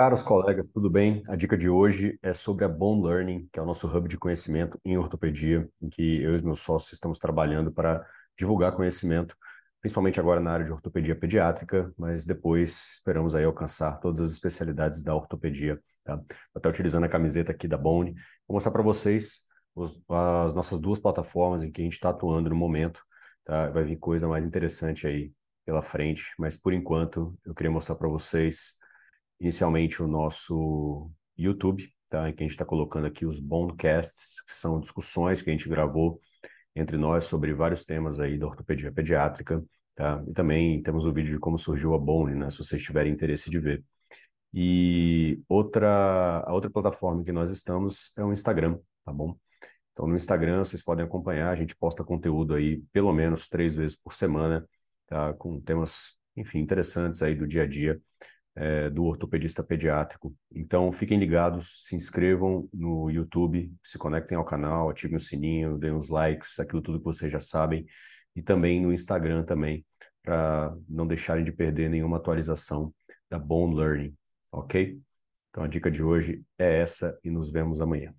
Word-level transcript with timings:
Caros 0.00 0.22
colegas, 0.22 0.66
tudo 0.66 0.88
bem? 0.88 1.22
A 1.28 1.36
dica 1.36 1.58
de 1.58 1.68
hoje 1.68 2.18
é 2.22 2.32
sobre 2.32 2.64
a 2.64 2.68
Bone 2.68 3.06
Learning, 3.06 3.46
que 3.52 3.58
é 3.58 3.62
o 3.62 3.66
nosso 3.66 3.86
hub 3.86 4.08
de 4.08 4.16
conhecimento 4.16 4.80
em 4.82 4.96
ortopedia, 4.96 5.68
em 5.78 5.90
que 5.90 6.22
eu 6.22 6.32
e 6.32 6.34
os 6.36 6.40
meus 6.40 6.60
sócios 6.60 6.94
estamos 6.94 7.18
trabalhando 7.18 7.70
para 7.70 8.02
divulgar 8.34 8.72
conhecimento, 8.72 9.36
principalmente 9.78 10.18
agora 10.18 10.40
na 10.40 10.52
área 10.52 10.64
de 10.64 10.72
ortopedia 10.72 11.14
pediátrica, 11.14 11.92
mas 11.98 12.24
depois 12.24 12.92
esperamos 12.92 13.34
aí 13.34 13.44
alcançar 13.44 14.00
todas 14.00 14.22
as 14.22 14.30
especialidades 14.30 15.02
da 15.02 15.14
ortopedia. 15.14 15.78
Tá? 16.02 16.18
Até 16.54 16.70
utilizando 16.70 17.04
a 17.04 17.08
camiseta 17.10 17.52
aqui 17.52 17.68
da 17.68 17.76
Bone, 17.76 18.14
vou 18.48 18.54
mostrar 18.54 18.72
para 18.72 18.82
vocês 18.82 19.42
os, 19.74 20.00
as 20.08 20.54
nossas 20.54 20.80
duas 20.80 20.98
plataformas 20.98 21.62
em 21.62 21.70
que 21.70 21.82
a 21.82 21.84
gente 21.84 21.92
está 21.92 22.08
atuando 22.08 22.48
no 22.48 22.56
momento. 22.56 23.02
Tá? 23.44 23.68
Vai 23.68 23.84
vir 23.84 23.98
coisa 23.98 24.26
mais 24.26 24.46
interessante 24.46 25.06
aí 25.06 25.30
pela 25.66 25.82
frente, 25.82 26.32
mas 26.38 26.56
por 26.56 26.72
enquanto 26.72 27.38
eu 27.44 27.54
queria 27.54 27.70
mostrar 27.70 27.96
para 27.96 28.08
vocês 28.08 28.79
inicialmente 29.40 30.02
o 30.02 30.06
nosso 30.06 31.10
YouTube, 31.36 31.90
tá? 32.08 32.28
em 32.28 32.34
que 32.34 32.42
a 32.42 32.46
gente 32.46 32.52
está 32.52 32.64
colocando 32.64 33.06
aqui 33.06 33.24
os 33.24 33.40
Bonecasts, 33.40 34.42
que 34.42 34.54
são 34.54 34.78
discussões 34.78 35.40
que 35.40 35.48
a 35.50 35.52
gente 35.52 35.68
gravou 35.68 36.20
entre 36.76 36.96
nós 36.96 37.24
sobre 37.24 37.54
vários 37.54 37.84
temas 37.84 38.20
aí 38.20 38.38
da 38.38 38.46
ortopedia 38.46 38.92
pediátrica, 38.92 39.64
tá? 39.94 40.22
E 40.28 40.32
também 40.32 40.82
temos 40.82 41.04
o 41.04 41.12
vídeo 41.12 41.34
de 41.34 41.40
como 41.40 41.58
surgiu 41.58 41.94
a 41.94 41.98
Bone, 41.98 42.34
né? 42.34 42.50
Se 42.50 42.58
vocês 42.58 42.82
tiverem 42.82 43.12
interesse 43.12 43.50
de 43.50 43.58
ver. 43.58 43.84
E 44.52 45.40
outra, 45.48 46.40
a 46.46 46.52
outra 46.52 46.70
plataforma 46.70 47.24
que 47.24 47.32
nós 47.32 47.50
estamos 47.50 48.16
é 48.18 48.24
o 48.24 48.32
Instagram, 48.32 48.78
tá 49.04 49.12
bom? 49.12 49.36
Então 49.92 50.06
no 50.06 50.16
Instagram 50.16 50.64
vocês 50.64 50.82
podem 50.82 51.04
acompanhar, 51.04 51.50
a 51.50 51.54
gente 51.54 51.76
posta 51.76 52.04
conteúdo 52.04 52.54
aí 52.54 52.82
pelo 52.92 53.12
menos 53.12 53.48
três 53.48 53.74
vezes 53.74 53.96
por 53.96 54.12
semana, 54.12 54.66
tá? 55.06 55.34
Com 55.34 55.60
temas, 55.60 56.18
enfim, 56.36 56.58
interessantes 56.60 57.22
aí 57.22 57.34
do 57.34 57.46
dia 57.46 57.64
a 57.64 57.66
dia 57.66 58.00
é, 58.56 58.90
do 58.90 59.04
ortopedista 59.04 59.62
pediátrico. 59.62 60.34
Então, 60.54 60.90
fiquem 60.92 61.18
ligados, 61.18 61.84
se 61.86 61.94
inscrevam 61.94 62.68
no 62.72 63.10
YouTube, 63.10 63.72
se 63.82 63.98
conectem 63.98 64.36
ao 64.36 64.44
canal, 64.44 64.90
ativem 64.90 65.16
o 65.16 65.20
sininho, 65.20 65.78
deem 65.78 65.94
os 65.94 66.08
likes, 66.08 66.58
aquilo 66.58 66.82
tudo 66.82 66.98
que 66.98 67.04
vocês 67.04 67.30
já 67.30 67.40
sabem, 67.40 67.86
e 68.34 68.42
também 68.42 68.80
no 68.80 68.92
Instagram 68.92 69.44
também, 69.44 69.84
para 70.22 70.76
não 70.88 71.06
deixarem 71.06 71.44
de 71.44 71.52
perder 71.52 71.88
nenhuma 71.88 72.18
atualização 72.18 72.92
da 73.28 73.38
Bone 73.38 73.76
Learning, 73.76 74.16
ok? 74.52 75.00
Então, 75.50 75.64
a 75.64 75.68
dica 75.68 75.90
de 75.90 76.02
hoje 76.02 76.44
é 76.58 76.80
essa 76.80 77.18
e 77.24 77.30
nos 77.30 77.50
vemos 77.50 77.80
amanhã. 77.80 78.14